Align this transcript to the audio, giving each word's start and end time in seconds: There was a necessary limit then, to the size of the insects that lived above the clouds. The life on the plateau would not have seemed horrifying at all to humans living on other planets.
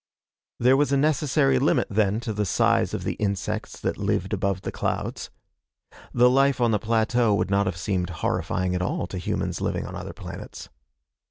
There 0.59 0.75
was 0.75 0.91
a 0.91 0.97
necessary 0.97 1.59
limit 1.59 1.85
then, 1.87 2.19
to 2.21 2.33
the 2.33 2.43
size 2.43 2.95
of 2.95 3.03
the 3.03 3.13
insects 3.21 3.79
that 3.81 3.99
lived 3.99 4.33
above 4.33 4.61
the 4.63 4.71
clouds. 4.71 5.29
The 6.11 6.27
life 6.27 6.59
on 6.59 6.71
the 6.71 6.79
plateau 6.79 7.35
would 7.35 7.51
not 7.51 7.67
have 7.67 7.77
seemed 7.77 8.09
horrifying 8.09 8.73
at 8.73 8.81
all 8.81 9.05
to 9.05 9.19
humans 9.19 9.61
living 9.61 9.85
on 9.85 9.95
other 9.95 10.13
planets. 10.13 10.69